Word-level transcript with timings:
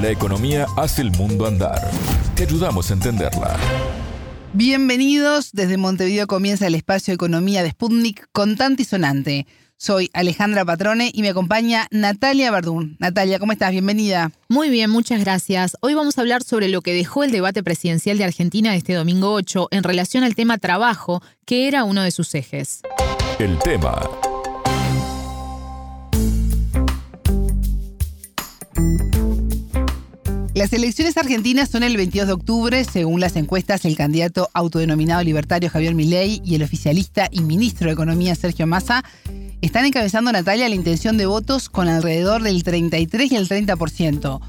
La 0.00 0.10
economía 0.10 0.66
hace 0.76 1.02
el 1.02 1.10
mundo 1.10 1.44
andar. 1.44 1.90
Te 2.36 2.44
ayudamos 2.44 2.88
a 2.88 2.94
entenderla. 2.94 3.56
Bienvenidos. 4.52 5.50
Desde 5.52 5.76
Montevideo 5.76 6.28
comienza 6.28 6.68
el 6.68 6.76
espacio 6.76 7.12
Economía 7.12 7.64
de 7.64 7.70
Sputnik 7.70 8.28
contante 8.30 8.82
y 8.82 8.84
sonante. 8.84 9.46
Soy 9.76 10.08
Alejandra 10.12 10.64
Patrone 10.64 11.10
y 11.12 11.22
me 11.22 11.30
acompaña 11.30 11.88
Natalia 11.90 12.52
Verdún. 12.52 12.96
Natalia, 13.00 13.40
¿cómo 13.40 13.50
estás? 13.50 13.72
Bienvenida. 13.72 14.30
Muy 14.48 14.68
bien, 14.70 14.88
muchas 14.88 15.18
gracias. 15.20 15.76
Hoy 15.80 15.94
vamos 15.94 16.16
a 16.16 16.20
hablar 16.20 16.44
sobre 16.44 16.68
lo 16.68 16.80
que 16.80 16.94
dejó 16.94 17.24
el 17.24 17.32
debate 17.32 17.64
presidencial 17.64 18.18
de 18.18 18.24
Argentina 18.24 18.76
este 18.76 18.94
domingo 18.94 19.32
8 19.32 19.68
en 19.72 19.82
relación 19.82 20.22
al 20.22 20.36
tema 20.36 20.58
trabajo, 20.58 21.22
que 21.44 21.66
era 21.66 21.82
uno 21.82 22.02
de 22.02 22.12
sus 22.12 22.36
ejes. 22.36 22.82
El 23.40 23.58
tema. 23.58 24.00
Las 30.58 30.72
elecciones 30.72 31.16
argentinas 31.16 31.68
son 31.68 31.84
el 31.84 31.96
22 31.96 32.26
de 32.26 32.32
octubre. 32.32 32.82
Según 32.82 33.20
las 33.20 33.36
encuestas, 33.36 33.84
el 33.84 33.96
candidato 33.96 34.50
autodenominado 34.54 35.22
libertario 35.22 35.70
Javier 35.70 35.94
Milei 35.94 36.42
y 36.44 36.56
el 36.56 36.64
oficialista 36.64 37.28
y 37.30 37.42
ministro 37.42 37.86
de 37.86 37.92
Economía 37.92 38.34
Sergio 38.34 38.66
Massa 38.66 39.04
están 39.60 39.84
encabezando 39.84 40.32
Natalia 40.32 40.68
la 40.68 40.74
intención 40.74 41.16
de 41.16 41.26
votos 41.26 41.68
con 41.68 41.86
alrededor 41.86 42.42
del 42.42 42.64
33 42.64 43.30
y 43.30 43.36
el 43.36 43.48
30%. 43.48 44.40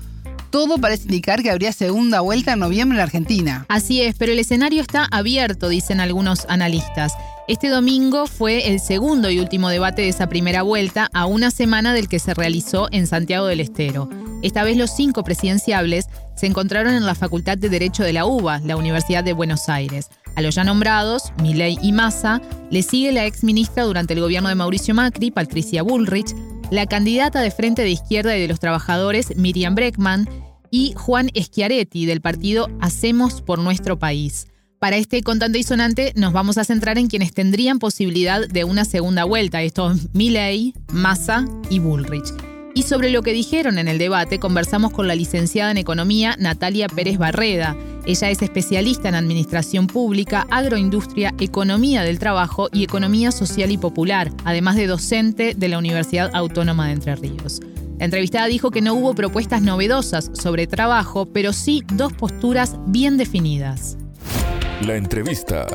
Todo 0.50 0.80
parece 0.80 1.04
indicar 1.04 1.44
que 1.44 1.52
habría 1.52 1.72
segunda 1.74 2.22
vuelta 2.22 2.54
en 2.54 2.60
noviembre 2.60 2.98
en 2.98 3.04
Argentina. 3.04 3.68
Así 3.70 4.02
es, 4.02 4.16
pero 4.18 4.32
el 4.32 4.40
escenario 4.40 4.82
está 4.82 5.08
abierto, 5.12 5.70
dicen 5.70 6.00
algunos 6.00 6.48
analistas. 6.50 7.14
Este 7.48 7.70
domingo 7.70 8.26
fue 8.26 8.70
el 8.70 8.80
segundo 8.80 9.30
y 9.30 9.40
último 9.40 9.70
debate 9.70 10.02
de 10.02 10.10
esa 10.10 10.28
primera 10.28 10.64
vuelta 10.64 11.08
a 11.14 11.28
una 11.28 11.52
semana 11.52 11.94
del 11.94 12.08
que 12.08 12.18
se 12.18 12.34
realizó 12.34 12.88
en 12.92 13.06
Santiago 13.06 13.46
del 13.46 13.60
Estero. 13.60 14.10
Esta 14.42 14.64
vez 14.64 14.78
los 14.78 14.96
cinco 14.96 15.24
presidenciables 15.24 16.06
se 16.36 16.48
encontraron 16.48 16.94
en 16.94 17.06
la 17.06 17.16
Facultad 17.16 17.58
de 17.58 17.70
Derecho 17.70 18.04
de 18.04 18.14
la 18.14 18.26
UBA, 18.26 18.60
la 18.60 18.78
Universidad 18.78 19.24
de 19.24 19.34
Buenos 19.34 19.68
Aires. 19.68 20.10
A 20.36 20.42
los 20.42 20.56
ya 20.56 20.64
nombrados, 20.64 21.34
Milei 21.42 21.78
y 21.82 21.92
Massa, 21.92 22.42
le 22.72 22.82
sigue 22.82 23.12
la 23.12 23.26
ex 23.26 23.44
ministra 23.44 23.84
durante 23.84 24.14
el 24.14 24.22
gobierno 24.22 24.48
de 24.50 24.56
Mauricio 24.56 24.94
Macri, 24.94 25.32
Patricia 25.32 25.84
Bullrich, 25.84 26.34
la 26.72 26.86
candidata 26.86 27.42
de 27.42 27.52
Frente 27.52 27.82
de 27.82 27.90
Izquierda 27.90 28.38
y 28.38 28.42
de 28.42 28.48
los 28.48 28.60
Trabajadores, 28.60 29.36
Miriam 29.36 29.76
Breckman, 29.76 30.30
y 30.72 30.94
Juan 30.96 31.30
Schiaretti, 31.36 32.06
del 32.06 32.22
partido 32.22 32.68
Hacemos 32.80 33.42
por 33.42 33.60
Nuestro 33.60 34.00
País. 34.00 34.48
Para 34.80 34.96
este 34.96 35.24
contante 35.24 35.60
y 35.60 35.64
sonante 35.64 36.14
nos 36.16 36.32
vamos 36.32 36.58
a 36.58 36.64
centrar 36.64 36.98
en 36.98 37.08
quienes 37.08 37.34
tendrían 37.34 37.80
posibilidad 37.80 38.48
de 38.48 38.64
una 38.64 38.86
segunda 38.86 39.26
vuelta, 39.26 39.62
estos 39.62 40.14
Milei, 40.14 40.74
Massa 40.94 41.46
y 41.70 41.80
Bullrich. 41.80 42.49
Y 42.80 42.84
sobre 42.84 43.10
lo 43.10 43.24
que 43.24 43.34
dijeron 43.34 43.78
en 43.78 43.90
el 43.90 43.98
debate 43.98 44.40
conversamos 44.40 44.94
con 44.94 45.06
la 45.06 45.14
licenciada 45.14 45.70
en 45.70 45.76
Economía 45.76 46.38
Natalia 46.40 46.88
Pérez 46.88 47.18
Barreda. 47.18 47.76
Ella 48.06 48.30
es 48.30 48.42
especialista 48.42 49.10
en 49.10 49.16
Administración 49.16 49.86
Pública, 49.86 50.48
Agroindustria, 50.50 51.34
Economía 51.42 52.04
del 52.04 52.20
Trabajo 52.20 52.70
y 52.72 52.86
Economía 52.86 53.34
Social 53.34 53.70
y 53.72 53.78
Popular, 53.78 54.32
además 54.46 54.78
de 54.78 54.88
docente 54.88 55.56
de 55.58 55.68
la 55.68 55.78
Universidad 55.78 56.32
Autónoma 56.34 56.88
de 56.88 56.94
Entre 56.94 57.16
Ríos. 57.18 57.60
La 57.98 58.06
entrevistada 58.06 58.48
dijo 58.48 58.72
que 58.72 58.82
no 58.82 58.94
hubo 58.94 59.14
propuestas 59.14 59.62
novedosas 59.62 60.32
sobre 60.32 60.66
trabajo, 60.66 61.26
pero 61.26 61.52
sí 61.52 61.84
dos 61.96 62.14
posturas 62.14 62.78
bien 62.88 63.18
definidas. 63.18 63.98
La 64.88 64.96
entrevista 64.96 65.68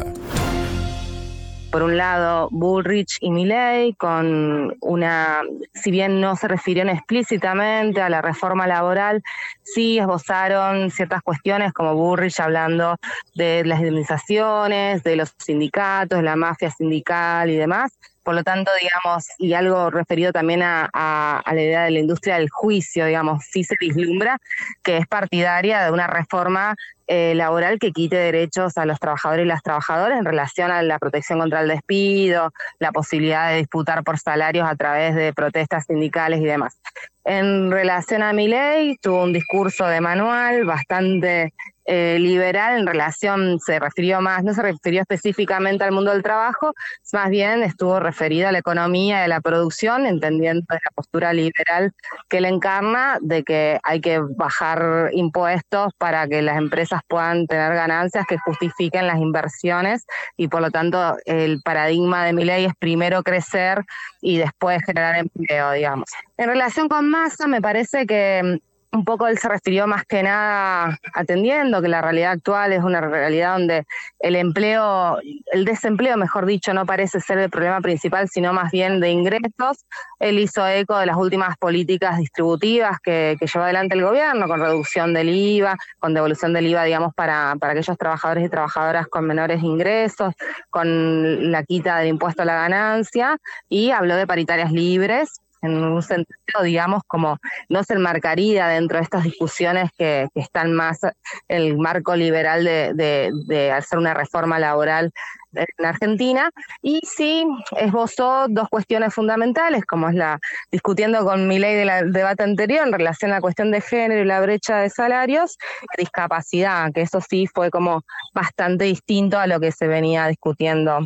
por 1.75 1.83
un 1.83 1.97
lado 1.97 2.47
Bullrich 2.53 3.19
y 3.21 3.33
Milley, 3.33 3.95
con 3.95 4.77
una, 4.81 5.43
si 5.75 5.91
bien 5.91 6.21
no 6.21 6.37
se 6.37 6.47
refirieron 6.47 6.95
explícitamente 6.95 8.01
a 8.01 8.09
la 8.09 8.23
reforma 8.23 8.69
laboral, 8.69 9.25
sí 9.65 9.99
esbozaron 9.99 10.93
ciertas 10.93 11.21
cuestiones 11.23 11.73
como 11.73 11.97
Bullrich 11.97 12.39
hablando 12.39 12.95
de 13.35 13.65
las 13.65 13.81
indemnizaciones, 13.81 15.03
de 15.03 15.17
los 15.17 15.35
sindicatos, 15.37 16.23
la 16.23 16.37
mafia 16.37 16.71
sindical 16.71 17.51
y 17.51 17.57
demás. 17.57 17.91
Por 18.25 18.35
lo 18.35 18.43
tanto, 18.43 18.71
digamos, 18.81 19.27
y 19.39 19.53
algo 19.53 19.91
referido 19.91 20.33
también 20.33 20.63
a, 20.63 21.43
la 21.47 21.63
idea 21.63 21.85
de 21.85 21.91
la 21.91 21.99
industria 22.01 22.37
del 22.37 22.49
juicio, 22.49 23.05
digamos, 23.05 23.45
sí 23.45 23.65
se 23.65 23.77
vislumbra 23.79 24.39
que 24.83 24.97
es 24.97 25.07
partidaria 25.07 25.85
de 25.85 25.91
una 25.91 26.07
reforma 26.07 26.75
eh, 27.07 27.35
laboral 27.35 27.79
que 27.79 27.93
quite 27.93 28.17
derechos 28.17 28.79
a 28.79 28.87
los 28.87 28.99
trabajadores 28.99 29.45
y 29.45 29.49
las 29.49 29.63
trabajadoras 29.63 30.19
en 30.19 30.25
relación 30.25 30.71
a 30.71 30.83
la 30.83 30.99
protección 30.99 31.39
contra 31.39 31.61
el 31.61 31.69
despido, 31.69 32.51
la 32.79 32.93
posibilidad 32.93 33.51
de 33.51 33.59
disputar 33.59 34.03
por 34.05 34.19
salarios 34.19 34.67
a 34.67 34.75
través 34.75 35.15
de 35.15 35.35
protestas 35.35 35.85
sindicales 35.85 36.41
y 36.41 36.47
demás. 36.47 36.79
En 37.25 37.71
relación 37.71 38.23
a 38.23 38.33
mi 38.33 38.49
ley, 38.49 38.97
tuvo 39.03 39.23
un 39.23 39.35
discurso 39.35 39.87
de 39.87 40.01
manual 40.01 40.65
bastante 40.65 41.53
eh, 41.87 42.19
liberal 42.19 42.79
en 42.79 42.87
relación, 42.87 43.59
se 43.61 43.79
refirió 43.79 44.21
más, 44.21 44.43
no 44.43 44.55
se 44.55 44.63
refirió 44.63 45.03
específicamente 45.03 45.85
al 45.85 45.93
mundo 45.93 46.13
del 46.13 46.23
trabajo, 46.23 46.73
más 47.13 47.31
bien 47.31 47.63
estuvo 47.63 48.01
referida 48.01 48.49
a 48.49 48.53
la 48.53 48.59
economía 48.59 49.21
y 49.21 49.25
a 49.25 49.29
la 49.29 49.41
producción, 49.41 50.07
entendiendo 50.07 50.65
la 50.69 50.79
postura 50.95 51.33
liberal 51.33 51.93
que 52.29 52.39
él 52.39 52.47
encarna 52.47 53.19
de 53.21 53.43
que 53.43 53.79
hay 53.83 54.01
que 54.01 54.21
bajar 54.21 55.11
impuestos 55.13 55.93
para 55.99 56.27
que 56.27 56.43
las 56.43 56.57
empresas 56.57 57.01
puedan 57.07 57.47
tener 57.47 57.75
ganancias 57.75 58.25
que 58.27 58.39
justifiquen 58.39 59.07
las 59.07 59.19
inversiones 59.19 60.07
y 60.37 60.49
por 60.49 60.61
lo 60.61 60.71
tanto 60.71 61.17
el 61.27 61.61
paradigma 61.63 62.25
de 62.25 62.33
mi 62.33 62.45
ley 62.45 62.65
es 62.65 62.75
primero 62.79 63.23
crecer 63.23 63.85
y 64.21 64.39
después 64.39 64.83
generar 64.87 65.17
empleo, 65.17 65.73
digamos. 65.73 66.09
En 66.37 66.49
relación 66.49 66.89
con 66.89 67.09
Massa, 67.09 67.47
me 67.47 67.61
parece 67.61 68.07
que 68.07 68.59
un 68.95 69.05
poco 69.05 69.27
él 69.27 69.39
se 69.39 69.49
refirió 69.49 69.87
más 69.87 70.05
que 70.05 70.23
nada 70.23 70.99
atendiendo 71.15 71.83
que 71.83 71.89
la 71.89 72.01
realidad 72.01 72.33
actual 72.33 72.73
es 72.73 72.83
una 72.83 73.01
realidad 73.01 73.59
donde 73.59 73.85
el 74.21 74.37
empleo, 74.37 75.19
el 75.53 75.65
desempleo, 75.65 76.17
mejor 76.17 76.47
dicho, 76.47 76.73
no 76.73 76.87
parece 76.87 77.21
ser 77.21 77.39
el 77.39 77.51
problema 77.51 77.81
principal, 77.81 78.29
sino 78.29 78.53
más 78.53 78.71
bien 78.71 79.01
de 79.01 79.11
ingresos. 79.11 79.85
Él 80.21 80.39
hizo 80.39 80.67
eco 80.67 80.97
de 80.99 81.07
las 81.07 81.17
últimas 81.17 81.57
políticas 81.57 82.19
distributivas 82.19 82.99
que, 83.03 83.37
llevó 83.41 83.65
adelante 83.65 83.95
el 83.95 84.03
gobierno, 84.03 84.47
con 84.47 84.61
reducción 84.61 85.13
del 85.13 85.29
IVA, 85.29 85.77
con 85.99 86.15
devolución 86.15 86.53
del 86.53 86.67
IVA, 86.69 86.85
digamos, 86.85 87.15
para, 87.15 87.57
para 87.59 87.73
aquellos 87.73 87.99
trabajadores 87.99 88.47
y 88.47 88.49
trabajadoras 88.49 89.09
con 89.09 89.27
menores 89.27 89.63
ingresos, 89.63 90.35
con 90.71 91.51
la 91.51 91.65
quita 91.65 91.99
del 91.99 92.09
impuesto 92.09 92.43
a 92.43 92.45
la 92.45 92.55
ganancia, 92.55 93.39
y 93.69 93.91
habló 93.91 94.17
de 94.17 94.27
paritarias 94.27 94.73
libres 94.73 95.41
en 95.65 95.83
un 95.83 96.03
sentido, 96.03 96.63
digamos, 96.63 97.03
como 97.07 97.39
no 97.69 97.83
se 97.85 97.95
enmarcaría 97.95 98.69
dentro 98.69 98.99
de 98.99 99.05
estas 99.05 99.25
discusiones 99.25 99.91
que, 99.97 100.29
están 100.35 100.73
más 100.73 101.01
el 101.49 101.79
marco 101.79 102.15
liberal 102.17 102.65
de, 102.65 103.73
hacer 103.73 103.99
una 103.99 104.15
reforma 104.15 104.59
laboral 104.59 105.11
en 105.55 105.87
Argentina. 105.87 106.51
Y 106.83 107.01
sí 107.05 107.47
esbozó 107.79 108.47
dos 108.49 108.69
cuestiones 108.69 109.15
fundamentales, 109.15 109.85
como 109.87 110.09
es 110.09 110.15
la 110.15 110.39
discutiendo 110.71 111.25
con 111.25 111.49
mi 111.49 111.59
ley 111.59 111.77
del 111.77 112.13
debate 112.13 112.43
anterior 112.43 112.87
en 112.87 112.93
relación 112.93 113.31
a 113.33 113.37
la 113.37 113.41
cuestión 113.41 113.71
de 113.71 113.81
género 113.81 114.23
y 114.23 114.27
la 114.27 114.41
brecha 114.41 114.79
de 114.79 114.91
salarios, 114.91 115.57
discapacidad, 115.97 116.93
que 116.93 117.03
eso 117.03 117.21
sí 117.21 117.47
fue 117.47 117.71
como 117.71 118.03
bastante 118.35 118.85
distinto 118.85 119.39
a 119.39 119.47
lo 119.47 119.61
que 119.61 119.73
se 119.73 119.87
venía 119.87 120.27
discutiendo 120.27 121.01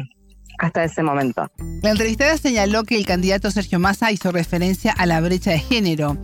hasta 0.59 0.85
ese 0.85 1.03
momento. 1.03 1.51
La 1.83 1.91
entrevistada 1.91 2.37
señaló 2.37 2.85
que 2.85 2.97
el 2.97 3.07
candidato 3.07 3.51
Sergio 3.51 3.79
Massa 3.79 4.13
hizo 4.13 4.33
referencia 4.33 4.93
a 4.93 5.07
la 5.07 5.21
brecha 5.21 5.51
de 5.51 5.61
género. 5.61 6.17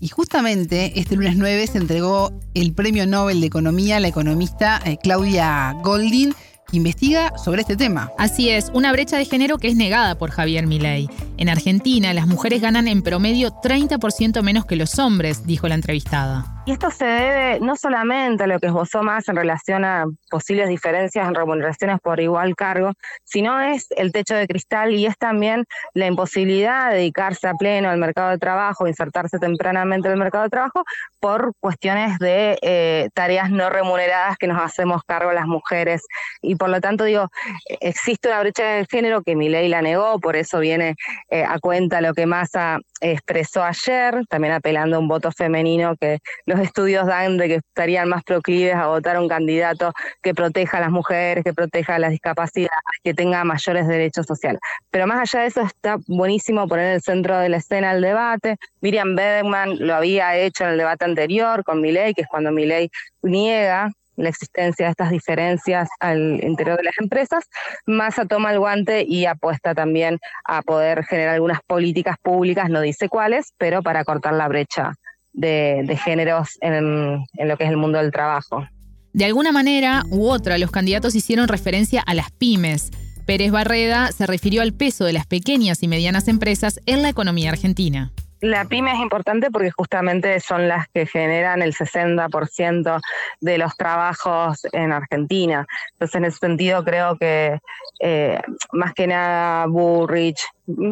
Y 0.00 0.08
justamente 0.08 0.98
este 0.98 1.16
lunes 1.16 1.36
9 1.36 1.66
se 1.66 1.78
entregó 1.78 2.32
el 2.54 2.72
Premio 2.72 3.06
Nobel 3.06 3.40
de 3.40 3.48
Economía 3.48 3.96
a 3.96 4.00
la 4.00 4.08
economista 4.08 4.80
eh, 4.84 4.96
Claudia 5.02 5.74
Goldin, 5.82 6.34
que 6.70 6.76
investiga 6.76 7.32
sobre 7.36 7.62
este 7.62 7.76
tema. 7.76 8.12
Así 8.18 8.50
es, 8.50 8.70
una 8.74 8.92
brecha 8.92 9.16
de 9.16 9.24
género 9.24 9.58
que 9.58 9.68
es 9.68 9.76
negada 9.76 10.16
por 10.16 10.30
Javier 10.30 10.66
Milei. 10.66 11.08
En 11.36 11.48
Argentina, 11.48 12.12
las 12.14 12.26
mujeres 12.26 12.60
ganan 12.60 12.86
en 12.86 13.02
promedio 13.02 13.50
30% 13.50 14.42
menos 14.42 14.66
que 14.66 14.76
los 14.76 14.98
hombres, 14.98 15.46
dijo 15.46 15.66
la 15.66 15.74
entrevistada. 15.74 16.57
Y 16.68 16.72
esto 16.72 16.90
se 16.90 17.06
debe 17.06 17.60
no 17.60 17.76
solamente 17.76 18.44
a 18.44 18.46
lo 18.46 18.60
que 18.60 18.66
esbozó 18.66 19.02
más 19.02 19.26
en 19.30 19.36
relación 19.36 19.86
a 19.86 20.04
posibles 20.30 20.68
diferencias 20.68 21.26
en 21.26 21.34
remuneraciones 21.34 21.98
por 21.98 22.20
igual 22.20 22.54
cargo, 22.56 22.92
sino 23.24 23.58
es 23.58 23.86
el 23.92 24.12
techo 24.12 24.34
de 24.34 24.46
cristal 24.46 24.92
y 24.92 25.06
es 25.06 25.16
también 25.16 25.64
la 25.94 26.08
imposibilidad 26.08 26.90
de 26.90 26.96
dedicarse 26.96 27.48
a 27.48 27.54
pleno 27.54 27.88
al 27.88 27.96
mercado 27.96 28.32
de 28.32 28.36
trabajo, 28.36 28.86
insertarse 28.86 29.38
tempranamente 29.38 30.08
en 30.08 30.12
el 30.12 30.18
mercado 30.18 30.44
de 30.44 30.50
trabajo 30.50 30.84
por 31.20 31.52
cuestiones 31.58 32.18
de 32.18 32.58
eh, 32.60 33.08
tareas 33.14 33.50
no 33.50 33.70
remuneradas 33.70 34.36
que 34.36 34.46
nos 34.46 34.60
hacemos 34.60 35.00
cargo 35.04 35.32
las 35.32 35.46
mujeres. 35.46 36.02
Y 36.42 36.56
por 36.56 36.68
lo 36.68 36.82
tanto, 36.82 37.04
digo, 37.04 37.30
existe 37.80 38.28
una 38.28 38.40
brecha 38.40 38.64
de 38.64 38.86
género 38.90 39.22
que 39.22 39.36
mi 39.36 39.48
ley 39.48 39.68
la 39.68 39.80
negó, 39.80 40.20
por 40.20 40.36
eso 40.36 40.58
viene 40.58 40.96
eh, 41.30 41.44
a 41.44 41.58
cuenta 41.60 42.02
lo 42.02 42.12
que 42.12 42.26
Massa 42.26 42.78
expresó 43.00 43.62
ayer, 43.62 44.26
también 44.28 44.52
apelando 44.52 44.96
a 44.96 44.98
un 44.98 45.08
voto 45.08 45.30
femenino 45.32 45.94
que 45.98 46.18
los 46.44 46.57
estudios 46.60 47.06
dan 47.06 47.36
de 47.36 47.48
que 47.48 47.54
estarían 47.56 48.08
más 48.08 48.22
proclives 48.24 48.74
a 48.74 48.86
votar 48.86 49.18
un 49.18 49.28
candidato 49.28 49.92
que 50.22 50.34
proteja 50.34 50.78
a 50.78 50.80
las 50.80 50.90
mujeres, 50.90 51.44
que 51.44 51.54
proteja 51.54 51.96
a 51.96 51.98
las 51.98 52.10
discapacidades, 52.10 52.70
que 53.02 53.14
tenga 53.14 53.44
mayores 53.44 53.86
derechos 53.86 54.26
sociales. 54.26 54.60
Pero 54.90 55.06
más 55.06 55.20
allá 55.20 55.42
de 55.42 55.48
eso, 55.48 55.62
está 55.62 55.96
buenísimo 56.06 56.66
poner 56.68 56.86
en 56.86 56.92
el 56.94 57.02
centro 57.02 57.38
de 57.38 57.48
la 57.48 57.58
escena 57.58 57.92
el 57.92 58.02
debate. 58.02 58.56
Miriam 58.80 59.16
Bedman 59.16 59.78
lo 59.78 59.94
había 59.94 60.36
hecho 60.36 60.64
en 60.64 60.70
el 60.70 60.78
debate 60.78 61.04
anterior 61.04 61.64
con 61.64 61.80
Milei, 61.80 62.14
que 62.14 62.22
es 62.22 62.28
cuando 62.28 62.50
Milei 62.50 62.90
niega 63.22 63.90
la 64.18 64.28
existencia 64.28 64.86
de 64.86 64.90
estas 64.90 65.10
diferencias 65.10 65.88
al 66.00 66.42
interior 66.42 66.76
de 66.76 66.82
las 66.82 66.98
empresas, 66.98 67.44
Massa 67.86 68.26
toma 68.26 68.52
el 68.52 68.58
guante 68.58 69.04
y 69.06 69.26
apuesta 69.26 69.74
también 69.74 70.18
a 70.44 70.62
poder 70.62 71.04
generar 71.04 71.34
algunas 71.34 71.60
políticas 71.62 72.16
públicas, 72.20 72.68
no 72.68 72.80
dice 72.80 73.08
cuáles, 73.08 73.52
pero 73.58 73.82
para 73.82 74.04
cortar 74.04 74.34
la 74.34 74.48
brecha 74.48 74.92
de, 75.38 75.98
géneros 76.04 76.58
en, 76.60 77.24
en 77.34 77.48
lo 77.48 77.56
que 77.56 77.64
es 77.64 77.70
el 77.70 77.76
mundo 77.76 77.98
del 77.98 78.10
trabajo. 78.10 78.66
De 79.12 79.24
alguna 79.24 79.52
manera 79.52 80.04
u 80.10 80.28
otra, 80.28 80.58
los 80.58 80.70
candidatos 80.70 81.14
hicieron 81.14 81.48
referencia 81.48 82.02
a 82.02 82.14
las 82.14 82.30
pymes. 82.30 82.90
Pérez 83.26 83.50
Barreda 83.50 84.10
se 84.12 84.26
refirió 84.26 84.62
al 84.62 84.72
peso 84.72 85.04
de 85.04 85.12
las 85.12 85.26
pequeñas 85.26 85.82
y 85.82 85.88
medianas 85.88 86.28
empresas 86.28 86.80
en 86.86 87.02
la 87.02 87.08
economía 87.08 87.50
argentina. 87.50 88.12
La 88.40 88.64
pyme 88.66 88.92
es 88.92 89.00
importante 89.00 89.50
porque 89.50 89.70
justamente 89.70 90.38
son 90.40 90.68
las 90.68 90.86
que 90.88 91.06
generan 91.06 91.60
el 91.62 91.74
60% 91.74 93.00
de 93.40 93.58
los 93.58 93.76
trabajos 93.76 94.60
en 94.72 94.92
Argentina. 94.92 95.66
Entonces, 95.92 96.14
en 96.14 96.24
ese 96.24 96.38
sentido, 96.38 96.84
creo 96.84 97.16
que 97.16 97.58
eh, 98.00 98.40
más 98.72 98.94
que 98.94 99.08
nada 99.08 99.66
Bullrich, 99.66 100.40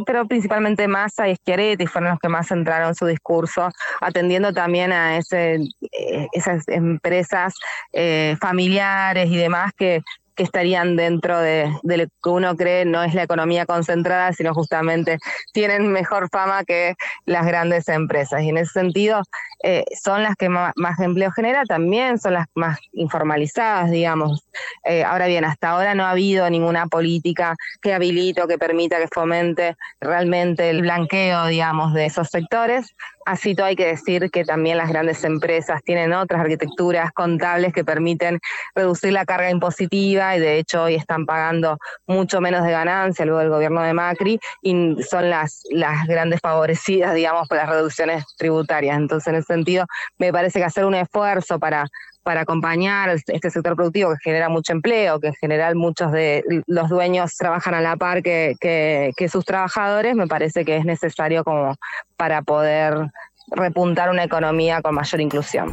pero 0.06 0.26
principalmente 0.26 0.88
Massa 0.88 1.28
y 1.28 1.36
Schiaretti 1.36 1.86
fueron 1.86 2.10
los 2.10 2.18
que 2.18 2.28
más 2.28 2.48
centraron 2.48 2.94
su 2.94 3.06
discurso, 3.06 3.68
atendiendo 4.00 4.52
también 4.52 4.92
a 4.92 5.16
ese, 5.16 5.60
eh, 5.92 6.26
esas 6.32 6.66
empresas 6.66 7.54
eh, 7.92 8.36
familiares 8.40 9.30
y 9.30 9.36
demás 9.36 9.72
que 9.76 10.02
que 10.36 10.42
estarían 10.42 10.96
dentro 10.96 11.40
de, 11.40 11.72
lo 11.82 12.04
que 12.22 12.30
uno 12.30 12.56
cree 12.56 12.84
no 12.84 13.02
es 13.02 13.14
la 13.14 13.22
economía 13.22 13.66
concentrada, 13.66 14.32
sino 14.32 14.54
justamente 14.54 15.18
tienen 15.52 15.90
mejor 15.90 16.28
fama 16.30 16.64
que 16.64 16.94
las 17.24 17.46
grandes 17.46 17.88
empresas. 17.88 18.42
Y 18.42 18.50
en 18.50 18.58
ese 18.58 18.72
sentido, 18.72 19.22
eh, 19.64 19.84
son 20.00 20.22
las 20.22 20.36
que 20.36 20.48
más, 20.48 20.74
empleo 21.00 21.30
genera, 21.30 21.64
también 21.64 22.18
son 22.18 22.34
las 22.34 22.46
más 22.54 22.78
informalizadas, 22.92 23.90
digamos. 23.90 24.44
Eh, 24.84 25.02
ahora 25.02 25.26
bien, 25.26 25.44
hasta 25.44 25.70
ahora 25.70 25.94
no 25.94 26.04
ha 26.04 26.10
habido 26.10 26.48
ninguna 26.50 26.86
política 26.86 27.56
que 27.80 27.94
habilite 27.94 28.42
o 28.42 28.48
que 28.48 28.58
permita 28.58 28.98
que 28.98 29.08
fomente 29.08 29.76
realmente 30.00 30.70
el 30.70 30.82
blanqueo, 30.82 31.46
digamos, 31.46 31.94
de 31.94 32.06
esos 32.06 32.28
sectores. 32.28 32.94
Así 33.26 33.56
todo 33.56 33.66
hay 33.66 33.74
que 33.74 33.88
decir 33.88 34.30
que 34.30 34.44
también 34.44 34.76
las 34.76 34.88
grandes 34.88 35.24
empresas 35.24 35.82
tienen 35.82 36.12
otras 36.12 36.40
arquitecturas 36.42 37.10
contables 37.10 37.72
que 37.72 37.84
permiten 37.84 38.38
reducir 38.72 39.12
la 39.12 39.24
carga 39.24 39.50
impositiva 39.50 40.36
y 40.36 40.38
de 40.38 40.58
hecho 40.58 40.84
hoy 40.84 40.94
están 40.94 41.26
pagando 41.26 41.76
mucho 42.06 42.40
menos 42.40 42.64
de 42.64 42.70
ganancia 42.70 43.24
luego 43.24 43.40
del 43.40 43.50
gobierno 43.50 43.82
de 43.82 43.94
Macri 43.94 44.38
y 44.62 45.02
son 45.02 45.28
las, 45.28 45.64
las 45.70 46.06
grandes 46.06 46.38
favorecidas, 46.40 47.14
digamos, 47.14 47.48
por 47.48 47.56
las 47.56 47.68
reducciones 47.68 48.24
tributarias. 48.38 48.96
Entonces, 48.96 49.26
en 49.26 49.34
ese 49.34 49.52
sentido, 49.52 49.86
me 50.18 50.32
parece 50.32 50.60
que 50.60 50.64
hacer 50.64 50.84
un 50.84 50.94
esfuerzo 50.94 51.58
para 51.58 51.88
para 52.26 52.40
acompañar 52.40 53.10
este 53.10 53.50
sector 53.52 53.76
productivo 53.76 54.10
que 54.10 54.16
genera 54.24 54.48
mucho 54.48 54.72
empleo, 54.72 55.20
que 55.20 55.28
en 55.28 55.34
general 55.34 55.76
muchos 55.76 56.10
de 56.10 56.42
los 56.66 56.88
dueños 56.88 57.36
trabajan 57.36 57.72
a 57.72 57.80
la 57.80 57.94
par 57.94 58.20
que, 58.20 59.14
sus 59.30 59.44
trabajadores, 59.44 60.16
me 60.16 60.26
parece 60.26 60.64
que 60.64 60.76
es 60.76 60.84
necesario 60.84 61.44
como 61.44 61.76
para 62.16 62.42
poder 62.42 63.12
repuntar 63.52 64.10
una 64.10 64.24
economía 64.24 64.82
con 64.82 64.96
mayor 64.96 65.20
inclusión. 65.20 65.68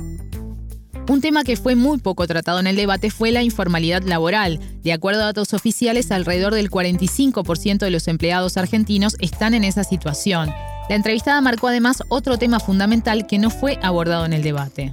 Un 1.09 1.21
tema 1.21 1.43
que 1.43 1.57
fue 1.57 1.75
muy 1.75 1.97
poco 1.97 2.27
tratado 2.27 2.59
en 2.59 2.67
el 2.67 2.75
debate 2.75 3.09
fue 3.09 3.31
la 3.31 3.41
informalidad 3.41 4.03
laboral. 4.03 4.59
De 4.83 4.93
acuerdo 4.93 5.23
a 5.23 5.25
datos 5.25 5.55
oficiales, 5.55 6.11
alrededor 6.11 6.53
del 6.53 6.69
45% 6.69 7.79
de 7.79 7.89
los 7.89 8.07
empleados 8.07 8.57
argentinos 8.57 9.17
están 9.19 9.55
en 9.55 9.63
esa 9.63 9.83
situación. 9.83 10.51
La 10.87 10.95
entrevistada 10.95 11.41
marcó 11.41 11.69
además 11.69 12.03
otro 12.09 12.37
tema 12.37 12.59
fundamental 12.59 13.25
que 13.25 13.39
no 13.39 13.49
fue 13.49 13.79
abordado 13.81 14.27
en 14.27 14.33
el 14.33 14.43
debate 14.43 14.91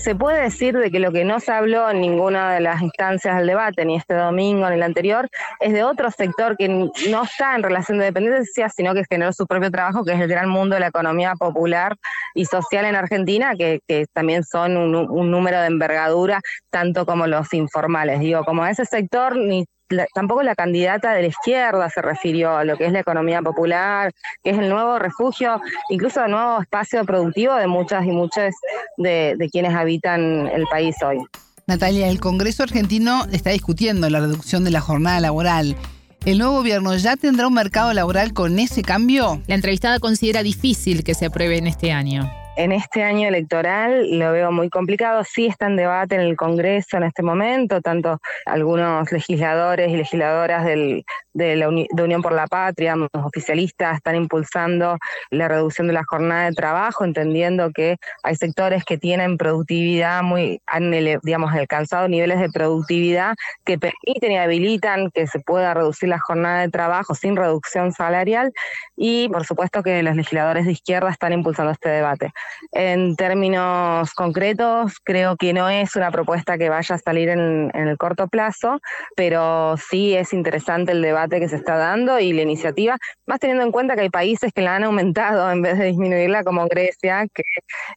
se 0.00 0.14
puede 0.14 0.40
decir 0.40 0.76
de 0.78 0.90
que 0.90 0.98
lo 0.98 1.12
que 1.12 1.24
no 1.24 1.40
se 1.40 1.52
habló 1.52 1.90
en 1.90 2.00
ninguna 2.00 2.54
de 2.54 2.60
las 2.60 2.80
instancias 2.80 3.36
del 3.36 3.46
debate, 3.46 3.84
ni 3.84 3.96
este 3.96 4.14
domingo 4.14 4.68
ni 4.68 4.76
el 4.76 4.82
anterior, 4.82 5.28
es 5.60 5.74
de 5.74 5.84
otro 5.84 6.10
sector 6.10 6.56
que 6.56 6.68
no 6.68 7.22
está 7.22 7.54
en 7.54 7.62
relación 7.62 7.98
de 7.98 8.06
dependencia, 8.06 8.70
sino 8.70 8.94
que 8.94 9.04
generó 9.04 9.32
su 9.34 9.46
propio 9.46 9.70
trabajo, 9.70 10.02
que 10.02 10.12
es 10.12 10.20
el 10.20 10.28
gran 10.28 10.48
mundo 10.48 10.74
de 10.74 10.80
la 10.80 10.86
economía 10.86 11.34
popular 11.34 11.96
y 12.34 12.46
social 12.46 12.86
en 12.86 12.96
Argentina, 12.96 13.54
que, 13.56 13.80
también 14.14 14.42
son 14.44 14.76
un, 14.78 14.94
un 14.94 15.30
número 15.30 15.60
de 15.60 15.66
envergadura, 15.66 16.40
tanto 16.70 17.04
como 17.04 17.26
los 17.26 17.52
informales. 17.52 18.20
Digo, 18.20 18.44
como 18.44 18.64
ese 18.64 18.86
sector 18.86 19.36
ni 19.36 19.66
tampoco 20.14 20.42
la 20.42 20.54
candidata 20.54 21.12
de 21.12 21.22
la 21.22 21.28
izquierda 21.28 21.90
se 21.90 22.02
refirió 22.02 22.56
a 22.56 22.64
lo 22.64 22.76
que 22.76 22.86
es 22.86 22.92
la 22.92 23.00
economía 23.00 23.42
popular, 23.42 24.12
que 24.42 24.50
es 24.50 24.58
el 24.58 24.68
nuevo 24.68 24.98
refugio, 24.98 25.60
incluso 25.88 26.24
el 26.24 26.30
nuevo 26.30 26.60
espacio 26.60 27.04
productivo 27.04 27.54
de 27.54 27.66
muchas 27.66 28.04
y 28.04 28.10
muchos 28.10 28.54
de, 28.96 29.34
de 29.36 29.48
quienes 29.50 29.74
habitan 29.74 30.46
el 30.48 30.66
país 30.66 30.96
hoy. 31.02 31.18
Natalia, 31.66 32.08
el 32.08 32.20
Congreso 32.20 32.62
argentino 32.62 33.26
está 33.32 33.50
discutiendo 33.50 34.10
la 34.10 34.20
reducción 34.20 34.64
de 34.64 34.70
la 34.70 34.80
jornada 34.80 35.20
laboral. 35.20 35.76
¿El 36.24 36.38
nuevo 36.38 36.54
gobierno 36.54 36.94
ya 36.96 37.16
tendrá 37.16 37.46
un 37.46 37.54
mercado 37.54 37.92
laboral 37.94 38.32
con 38.32 38.58
ese 38.58 38.82
cambio? 38.82 39.40
La 39.46 39.54
entrevistada 39.54 40.00
considera 40.00 40.42
difícil 40.42 41.04
que 41.04 41.14
se 41.14 41.26
apruebe 41.26 41.58
en 41.58 41.66
este 41.66 41.92
año 41.92 42.30
en 42.56 42.72
este 42.72 43.02
año 43.02 43.28
electoral 43.28 44.18
lo 44.18 44.32
veo 44.32 44.52
muy 44.52 44.68
complicado. 44.68 45.24
Sí 45.24 45.46
está 45.46 45.66
en 45.66 45.76
debate 45.76 46.14
en 46.14 46.22
el 46.22 46.36
Congreso 46.36 46.96
en 46.96 47.04
este 47.04 47.22
momento, 47.22 47.80
tanto 47.80 48.20
algunos 48.46 49.10
legisladores 49.12 49.90
y 49.90 49.96
legisladoras 49.96 50.64
del, 50.64 51.04
de 51.32 51.56
la 51.56 51.68
Unión 51.68 52.22
por 52.22 52.32
la 52.32 52.46
Patria, 52.46 52.96
los 52.96 53.08
oficialistas, 53.12 53.96
están 53.96 54.16
impulsando 54.16 54.98
la 55.30 55.48
reducción 55.48 55.86
de 55.86 55.92
la 55.92 56.04
jornada 56.04 56.46
de 56.46 56.52
trabajo, 56.52 57.04
entendiendo 57.04 57.70
que 57.72 57.96
hay 58.22 58.36
sectores 58.36 58.84
que 58.84 58.98
tienen 58.98 59.36
productividad 59.36 60.22
muy, 60.22 60.60
han 60.66 60.90
digamos, 61.22 61.52
alcanzado 61.52 62.08
niveles 62.08 62.40
de 62.40 62.50
productividad 62.50 63.34
que 63.64 63.78
permiten 63.78 64.32
y 64.32 64.38
habilitan 64.38 65.10
que 65.10 65.26
se 65.26 65.40
pueda 65.40 65.74
reducir 65.74 66.08
la 66.08 66.18
jornada 66.18 66.60
de 66.60 66.68
trabajo 66.68 67.14
sin 67.14 67.36
reducción 67.36 67.92
salarial 67.92 68.52
y 68.96 69.28
por 69.28 69.44
supuesto 69.44 69.82
que 69.82 70.02
los 70.02 70.16
legisladores 70.16 70.66
de 70.66 70.72
izquierda 70.72 71.10
están 71.10 71.32
impulsando 71.32 71.72
este 71.72 71.88
debate. 71.88 72.32
En 72.72 73.16
términos 73.16 74.12
concretos, 74.14 74.98
creo 75.02 75.36
que 75.36 75.52
no 75.52 75.68
es 75.68 75.96
una 75.96 76.10
propuesta 76.10 76.58
que 76.58 76.68
vaya 76.68 76.94
a 76.94 76.98
salir 76.98 77.28
en, 77.28 77.70
el 77.74 77.96
corto 77.96 78.28
plazo, 78.28 78.80
pero 79.16 79.76
sí 79.76 80.14
es 80.14 80.32
interesante 80.32 80.92
el 80.92 81.02
debate 81.20 81.40
que 81.40 81.48
se 81.48 81.56
está 81.56 81.76
dando 81.76 82.18
y 82.18 82.32
la 82.32 82.42
iniciativa, 82.42 82.96
más 83.26 83.40
teniendo 83.40 83.64
en 83.64 83.72
cuenta 83.72 83.94
que 83.94 84.02
hay 84.02 84.10
países 84.10 84.52
que 84.52 84.62
la 84.62 84.76
han 84.76 84.84
aumentado 84.84 85.50
en 85.50 85.62
vez 85.62 85.78
de 85.78 85.86
disminuirla, 85.86 86.44
como 86.44 86.66
Grecia, 86.66 87.26
que 87.32 87.42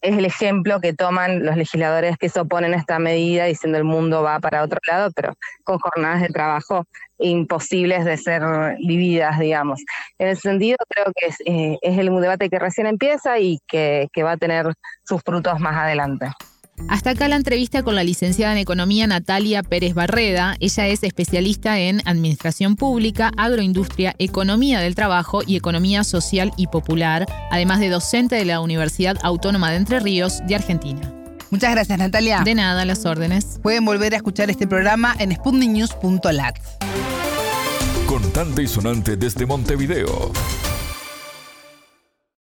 es 0.02 0.18
el 0.18 0.26
ejemplo 0.26 0.80
que 0.80 0.94
toman 0.94 1.46
los 1.46 1.56
legisladores 1.56 2.18
que 2.18 2.30
se 2.30 2.40
oponen 2.40 2.74
a 2.74 2.78
esta 2.78 3.00
medida 3.00 3.46
diciendo 3.46 3.78
el 3.78 3.84
mundo 3.84 4.24
va 4.24 4.40
para 4.40 4.64
otro 4.64 4.80
lado, 4.88 5.12
pero 5.16 5.34
con 5.64 5.80
jornadas 5.80 6.22
de 6.22 6.30
trabajo 6.30 6.86
imposibles 7.20 8.04
de 8.04 8.18
ser 8.18 8.42
vividas, 8.80 9.40
digamos. 9.40 9.82
En 10.18 10.30
ese 10.30 10.42
sentido, 10.42 10.78
creo 10.90 11.06
que 11.16 11.28
es, 11.28 11.38
eh, 11.46 11.78
es 11.82 11.98
el 11.98 12.10
debate 12.20 12.50
que 12.50 12.60
recién 12.60 12.88
empieza 12.88 13.40
y 13.40 13.60
que, 13.68 14.08
que 14.12 14.24
va 14.24 14.32
a 14.32 14.38
tener 14.38 14.74
sus 15.06 15.22
frutos 15.24 15.60
más 15.60 15.76
adelante. 15.78 16.28
Hasta 16.88 17.12
acá 17.12 17.28
la 17.28 17.36
entrevista 17.36 17.84
con 17.84 17.96
la 17.96 18.04
licenciada 18.04 18.54
en 18.54 18.60
Economía 18.60 19.08
Natalia 19.08 19.64
Pérez 19.64 19.94
Barreda. 19.94 20.56
Ella 20.60 20.88
es 20.88 21.04
especialista 21.04 21.80
en 21.80 22.02
Administración 22.06 22.76
Pública, 22.76 23.32
Agroindustria, 23.38 24.16
Economía 24.20 24.80
del 24.80 24.96
Trabajo 24.96 25.42
y 25.46 25.56
Economía 25.56 26.04
Social 26.04 26.52
y 26.58 26.68
Popular, 26.68 27.26
además 27.52 27.80
de 27.80 27.90
docente 27.90 28.36
de 28.36 28.46
la 28.46 28.60
Universidad 28.60 29.18
Autónoma 29.24 29.72
de 29.72 29.78
Entre 29.78 30.00
Ríos 30.00 30.42
de 30.48 30.56
Argentina. 30.56 31.14
Muchas 31.52 31.72
gracias, 31.72 32.00
Natalia. 32.00 32.42
De 32.44 32.56
nada, 32.56 32.84
las 32.84 33.06
órdenes. 33.06 33.60
Pueden 33.62 33.86
volver 33.86 34.14
a 34.14 34.18
escuchar 34.18 34.50
este 34.50 34.66
programa 34.66 35.16
en 35.20 35.36
sputniknews.lat. 35.36 36.58
Contante 38.08 38.64
y 38.64 38.68
sonante 38.68 39.16
desde 39.16 39.46
Montevideo. 39.46 40.32